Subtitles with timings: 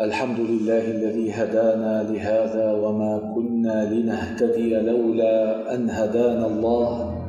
[0.00, 7.24] الحمد لله الذي هدانا لهذا وما كنا لنهتدي لولا أن هدانا الله.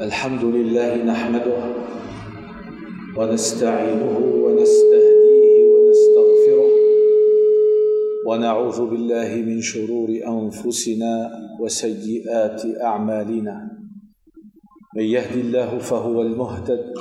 [0.00, 1.60] الحمد لله نحمده
[3.16, 6.70] ونستعينه ونستهديه ونستغفره
[8.26, 11.30] ونعوذ بالله من شرور أنفسنا
[11.60, 13.56] وسيئات أعمالنا.
[14.96, 16.94] من يهد الله فهو المهتد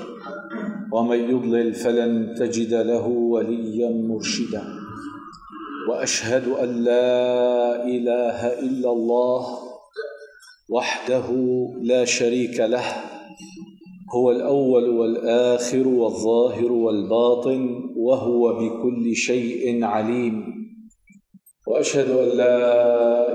[0.94, 4.64] ومن يضلل فلن تجد له وليا مرشدا.
[5.90, 9.46] وأشهد أن لا إله إلا الله
[10.70, 11.28] وحده
[11.82, 12.86] لا شريك له
[14.16, 17.62] هو الأول والآخر والظاهر والباطن
[17.98, 20.36] وهو بكل شيء عليم.
[21.68, 22.58] وأشهد أن لا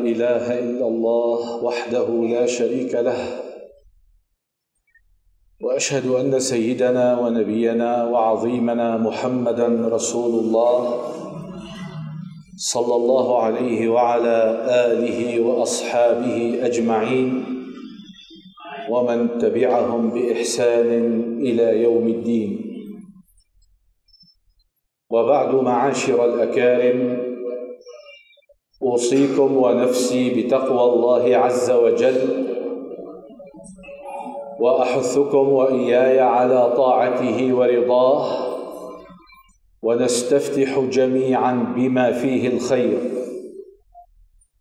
[0.01, 3.48] إله إلا الله وحده لا شريك له
[5.61, 11.01] وأشهد أن سيدنا ونبينا وعظيمنا محمدا رسول الله
[12.57, 17.45] صلى الله عليه وعلى آله وأصحابه أجمعين
[18.91, 20.89] ومن تبعهم بإحسان
[21.41, 22.65] إلى يوم الدين.
[25.11, 27.29] وبعد معاشر الأكارم
[28.83, 32.48] أوصيكم ونفسي بتقوى الله عز وجل.
[34.61, 38.49] وأحثكم وإياي على طاعته ورضاه
[39.83, 42.99] ونستفتح جميعا بما فيه الخير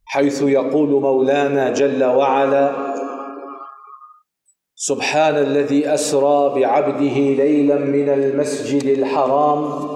[0.05, 2.71] حيث يقول مولانا جل وعلا
[4.75, 9.87] سبحان الذي أسرى بعبده ليلا من المسجد الحرام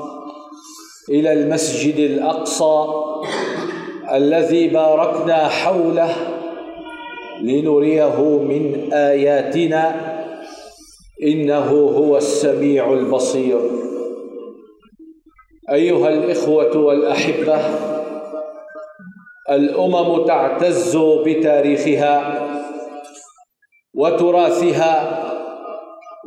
[1.09, 2.85] إلى المسجد الأقصى
[4.13, 6.30] الذي باركنا حوله
[7.41, 10.11] لنريه من آياتنا.
[11.23, 13.59] إنه هو السميع البصير.
[15.71, 17.59] أيها الإخوة والأحبة
[19.49, 22.47] الأمم تعتز بتاريخها
[23.93, 25.23] وتراثها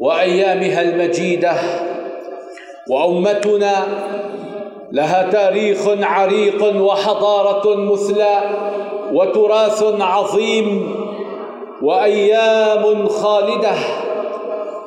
[0.01, 1.53] وأيامها المجيدة
[2.91, 3.75] وأمتنا
[4.93, 8.39] لها تاريخ عريق وحضارة مثلى
[9.13, 10.95] وتراث عظيم
[11.85, 13.75] وأيام خالدة.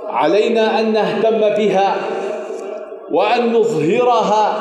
[0.10, 1.96] علينا أن نهتم بها
[3.12, 4.54] وأن نظهرها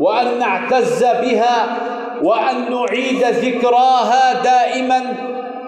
[0.00, 1.78] وأن نعتز بها
[2.22, 5.14] وأن نعيد ذكراها دائما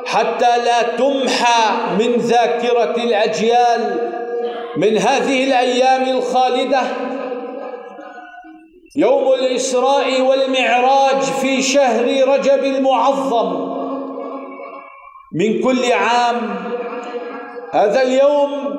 [0.06, 4.10] حتى لا تمحى من ذاكرة الأجيال
[4.76, 6.80] من هذه الأيام الخالدة.
[8.96, 13.67] يوم الإسراء والمعراج في شهر رجب المعظم.
[15.32, 16.54] من كل عام.
[17.72, 18.78] هذا اليوم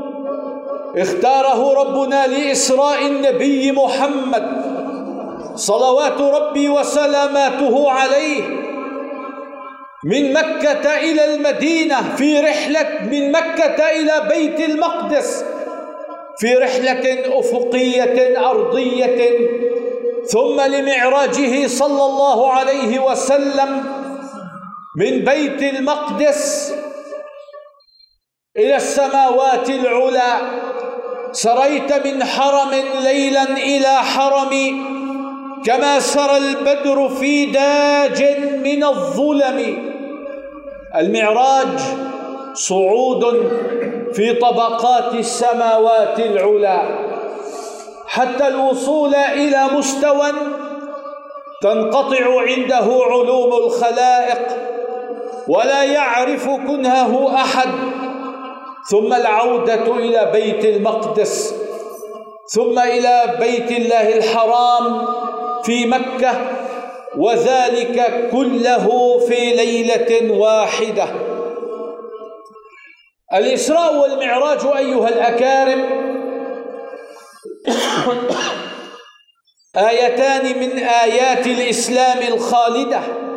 [0.97, 4.69] اختاره ربنا لإسراء النبي محمد
[5.55, 8.43] صلوات ربي وسلاماته عليه
[10.03, 15.45] من مكة إلى المدينة في رحلة من مكة إلى بيت المقدس
[16.37, 19.39] في رحلة أفقية أرضية
[20.25, 23.83] ثم لمعراجه صلى الله عليه وسلم
[24.99, 26.73] من بيت المقدس
[28.57, 30.33] إلى السماوات العلى.
[31.31, 32.71] سريت من حرم
[33.03, 34.53] ليلا إلى حرم
[35.65, 38.23] كما سرى البدر في داج
[38.65, 39.59] من الظلم.
[40.95, 41.79] المعراج
[42.53, 43.23] صعود
[44.13, 46.79] في طبقات السماوات العلى.
[48.07, 50.31] حتى الوصول إلى مستوى
[51.61, 54.69] تنقطع عنده علوم الخلائق.
[55.49, 57.69] ولا يعرف كنهه أحد.
[58.91, 61.55] ثم العودة إلى بيت المقدس.
[62.53, 65.07] ثم إلى بيت الله الحرام
[65.63, 66.31] في مكة.
[67.17, 71.07] وذلك كله في ليلة واحدة.
[73.33, 75.85] الإسراء والمعراج أيها الأكارم.
[79.90, 83.28] آيتان من آيات الإسلام الخالدة.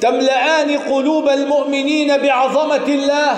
[0.00, 3.36] تملأان قلوب المؤمنين بعظمة الله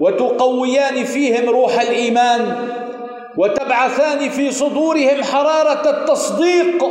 [0.00, 2.56] وتقويان فيهم روح الإيمان
[3.36, 6.84] وتبعثان في صدورهم حرارة التصديق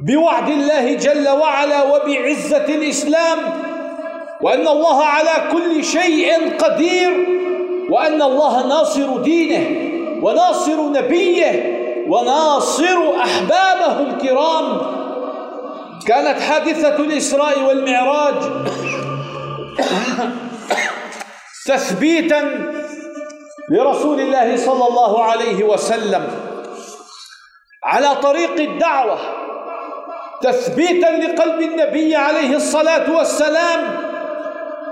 [0.00, 3.38] بوعد الله جل وعلا وبعزة الإسلام
[4.42, 7.26] وأن الله على كل شيء قدير
[7.90, 9.64] وأن الله ناصر دينه
[10.22, 11.78] وناصر نبيه
[12.08, 14.80] وناصر أحبابه الكرام.
[16.08, 18.34] كانت حادثة الإسراء والمعراج.
[21.66, 22.72] تثبيتا
[23.70, 26.26] لرسول الله صلى الله عليه وسلم
[27.84, 29.18] على طريق الدعوة.
[30.42, 33.80] تثبيتا لقلب النبي عليه الصلاة والسلام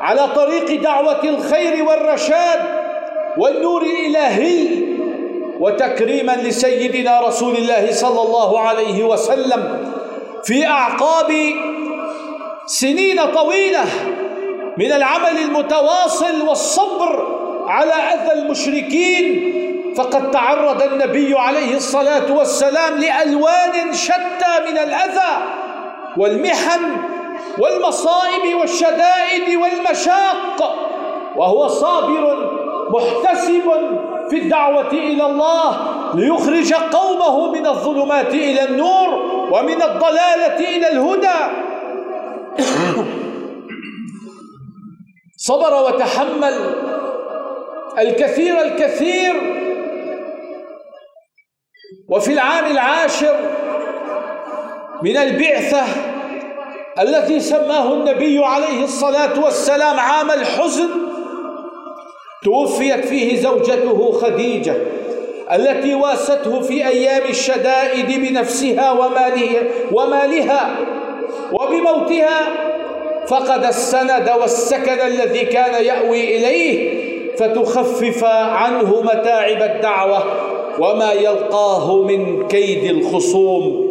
[0.00, 2.60] على طريق دعوة الخير والرشاد
[3.38, 4.86] والنور الإلهي
[5.60, 9.92] وتكريما لسيدنا رسول الله صلى الله عليه وسلم
[10.46, 11.32] في أعقاب
[12.66, 13.84] سنين طويلة
[14.78, 17.26] من العمل المتواصل والصبر
[17.66, 19.52] على أذى المشركين
[19.96, 25.42] فقد تعرض النبي عليه الصلاة والسلام لألوان شتى من الأذى
[26.16, 26.80] والمحن
[27.58, 30.76] والمصائب والشدائد والمشاق
[31.36, 32.50] وهو صابر
[32.90, 33.62] محتسب
[34.30, 35.78] في الدعوة إلى الله.
[36.16, 39.08] ليخرج قومه من الظلمات إلى النور
[39.52, 41.52] ومن الضلالة إلى الهدى.
[45.48, 46.74] صبر وتحمل
[47.98, 49.34] الكثير الكثير.
[52.08, 53.36] وفي العام العاشر
[55.02, 55.84] من البعثة
[56.98, 60.88] التي سماه النبي عليه الصلاة والسلام عام الحزن
[62.44, 64.95] توفيت فيه زوجته خديجة.
[65.52, 69.62] التي واسته في أيام الشدائد بنفسها ومالها,
[69.92, 70.70] ومالها
[71.52, 72.40] وبموتها.
[73.26, 77.06] فقد السند والسكن الذي كان يأوي إليه
[77.36, 80.24] فتخفف عنه متاعب الدعوة
[80.78, 83.86] وما يلقاه من كيد الخصوم.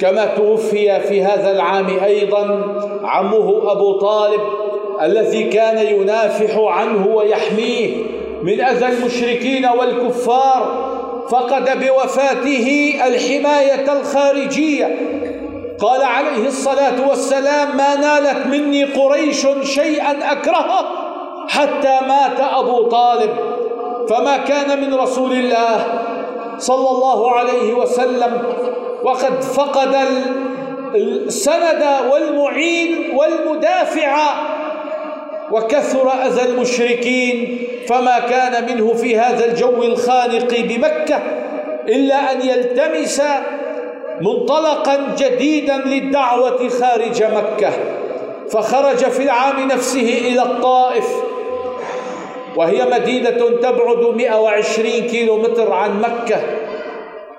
[0.00, 2.74] كما توفي في هذا العام أيضا
[3.04, 4.40] عمه أبو طالب
[5.02, 7.90] الذي كان ينافح عنه ويحميه
[8.42, 10.93] من أذى المشركين والكفار.
[11.30, 14.98] فقد بوفاته الحماية الخارجية.
[15.80, 20.84] قال عليه الصلاة والسلام ما نالت مني قريش شيئا أكرهه
[21.48, 23.30] حتى مات أبو طالب.
[24.08, 25.86] فما كان من رسول الله
[26.58, 28.42] صلى الله عليه وسلم.
[29.04, 29.96] وقد فقد
[30.94, 34.16] السند والمعين والمدافع
[35.54, 41.22] وكثر أذى المشركين فما كان منه في هذا الجو الخانق بمكة
[41.88, 43.22] إلا أن يلتمس
[44.20, 47.70] منطلقا جديدا للدعوة خارج مكة
[48.50, 51.06] فخرج في العام نفسه إلى الطائف
[52.56, 56.40] وهي مدينة تبعد 120 كيلو متر عن مكة.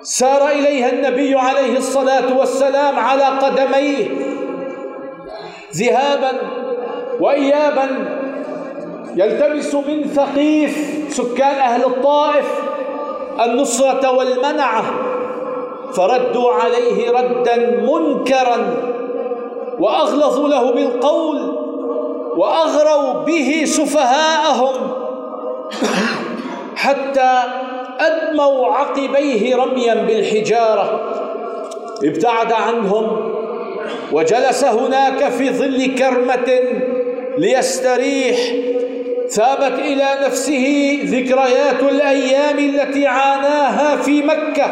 [0.01, 4.07] سار إليها النبي عليه الصلاة والسلام على قدميه
[5.75, 6.64] ذهابا
[7.19, 7.87] وإيابا
[9.15, 12.45] يلتمس من ثقيف سكان أهل الطائف
[13.45, 14.83] النصرة والمنعة
[15.93, 18.57] فردوا عليه ردا منكرا
[19.79, 21.57] وأغلظوا له بالقول
[22.37, 24.91] وأغروا به سفهاءهم
[26.75, 27.43] حتى
[27.99, 30.99] أدموا عقبيه رميا بالحجارة.
[32.03, 33.31] ابتعد عنهم
[34.11, 36.59] وجلس هناك في ظل كرمة
[37.37, 38.37] ليستريح
[39.29, 44.67] ثابت إلى نفسه ذكريات الأيام التي عاناها في مكة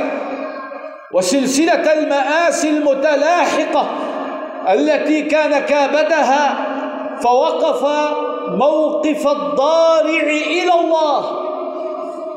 [1.11, 3.89] وسلسلة المآسي المتلاحقة
[4.73, 6.67] التي كان كابدها
[7.21, 7.85] فوقف
[8.47, 11.43] موقف الضارع إلى الله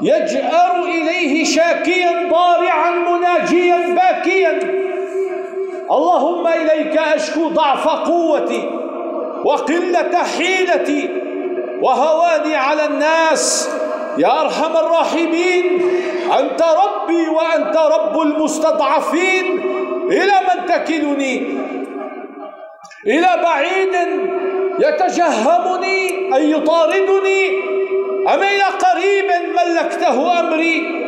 [0.02, 4.58] يجأر إليه شاكيا ضارعا مناجيا باكيا.
[5.90, 8.85] اللهم إليك أشكو ضعف قوتي.
[9.44, 11.10] وقلة حيلتي
[11.82, 13.70] وهواني على الناس.
[14.18, 15.82] يا أرحم الراحمين
[16.38, 19.60] أنت ربي وأنت رب المستضعفين.
[20.10, 21.58] إلى من تكلني؟
[23.06, 23.94] إلى بعيد
[24.78, 27.48] يتجهمني أي يطاردني؟
[28.34, 31.06] أم إلى قريب ملكته أمري؟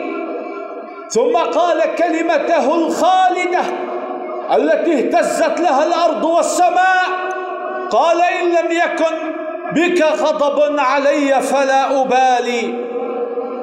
[1.08, 3.60] ثم قال كلمته الخالدة
[4.56, 7.08] التي اهتزت لها الأرض والسماء.
[7.90, 9.16] قال إن لم يكن
[9.72, 12.74] بك غضب علي فلا أبالي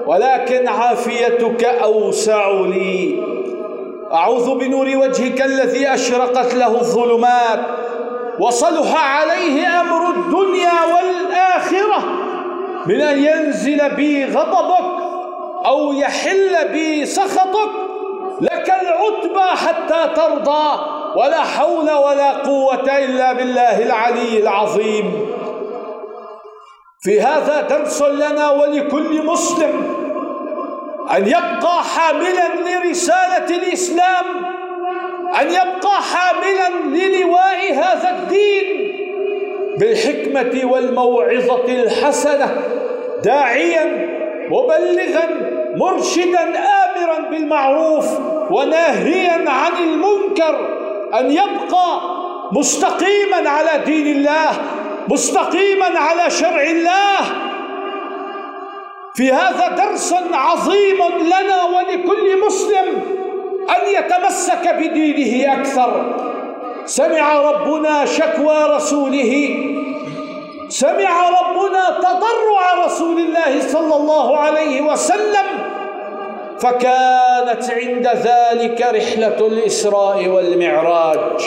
[0.05, 3.23] ولكن عافيتك أوسع لي.
[4.13, 7.59] أعوذ بنور وجهك الذي أشرقت له الظلمات
[8.39, 12.03] وصلح عليه أمر الدنيا والآخرة.
[12.85, 15.03] من أن ينزل بي غضبك
[15.65, 17.69] أو يحل بي سخطك
[18.41, 20.94] لك العتبى حتى ترضى.
[21.15, 25.27] ولا حول ولا قوة إلا بالله العلي العظيم.
[27.01, 29.95] في هذا درس لنا ولكل مسلم
[31.17, 34.25] أن يبقى حاملا لرسالة الإسلام
[35.41, 38.95] أن يبقى حاملا للواء هذا الدين
[39.79, 42.57] بالحكمة والموعظة الحسنة
[43.23, 44.09] داعيا
[44.49, 45.27] مبلغا
[45.75, 48.19] مرشدا آمرا بالمعروف
[48.51, 50.74] وناهيا عن المنكر.
[51.13, 52.01] أن يبقى
[52.51, 54.51] مستقيما على دين الله
[55.07, 57.19] مستقيما على شرع الله.
[59.15, 63.01] في هذا درس عظيم لنا ولكل مسلم
[63.69, 66.15] أن يتمسك بدينه أكثر.
[66.85, 69.57] سمع ربنا شكوى رسوله.
[70.69, 75.45] سمع ربنا تضرع رسول الله صلى الله عليه وسلم.
[76.65, 81.41] فكانت عند ذلك رحلة الإسراء والمعراج.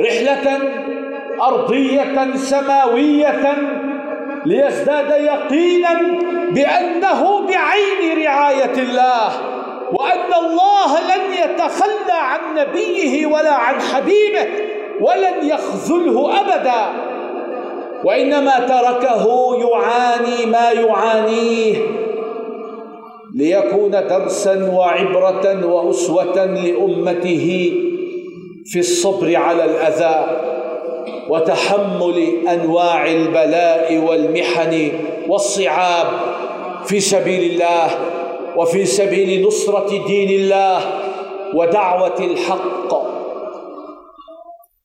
[0.00, 0.60] رحلة
[1.42, 3.54] أرضية سماوية
[4.46, 6.00] ليزداد يقينا
[6.50, 9.30] بأنه بعين رعاية الله
[9.92, 14.46] وأن الله لن يتخلى عن نبيه ولا عن حبيبه
[15.00, 16.84] ولن يخذله أبدا.
[18.04, 21.76] وإنما تركه يعاني ما يعانيه.
[23.34, 27.72] ليكون درسا وعبرة وأسوة لأمته
[28.64, 30.38] في الصبر على الأذى
[31.28, 34.92] وتحمل أنواع البلاء والمحن
[35.28, 36.06] والصعاب
[36.84, 37.90] في سبيل الله
[38.56, 40.80] وفي سبيل نصرة دين الله
[41.54, 42.94] ودعوة الحق.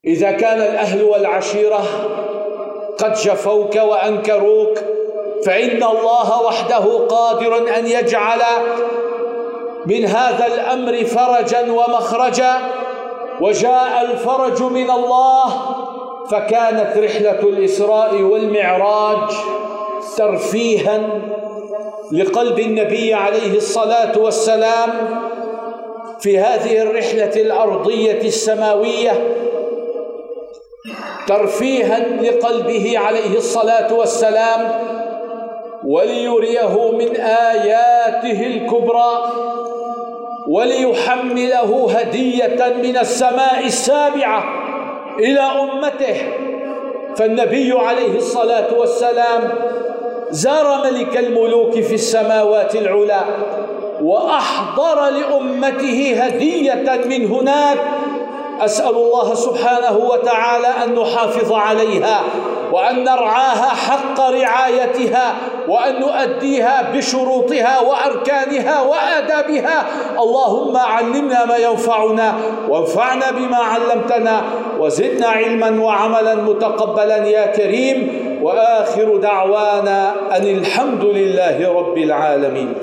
[0.06, 1.84] إذا كان الأهل والعشيرة
[2.98, 4.80] قد جفوك وأنكروك
[5.48, 8.42] فإن الله وحده قادر أن يجعل
[9.86, 12.54] من هذا الأمر فرجا ومخرجا
[13.42, 15.46] وجاء الفرج من الله
[16.32, 19.30] فكانت رحلة الإسراء والمعراج
[20.18, 21.10] ترفيها
[22.12, 24.90] لقلب النبي عليه الصلاة والسلام
[26.20, 29.36] في هذه الرحلة الأرضية السماوية
[31.28, 34.97] ترفيها لقلبه عليه الصلاة والسلام
[35.88, 39.32] وليريه من آياته الكبرى
[40.48, 44.44] وليحمله هدية من السماء السابعة
[45.20, 46.16] إلى أمته.
[47.16, 49.50] فالنبي عليه الصلاة والسلام
[50.32, 53.22] زار ملك الملوك في السماوات العلى
[54.02, 57.78] وأحضر لأمته هدية من هناك
[58.62, 62.22] أسأل الله سبحانه وتعالى أن نحافظ عليها
[62.72, 65.36] وأن نرعاها حق رعايتها
[65.68, 69.86] وأن نؤديها بشروطها وأركانها وآدابها.
[70.20, 72.34] اللهم علمنا ما ينفعنا
[72.70, 74.42] وانفعنا بما علمتنا
[74.80, 78.28] وزدنا علما وعملا متقبلا يا كريم.
[78.44, 82.74] وآخر دعوانا أن الحمد لله رب العالمين.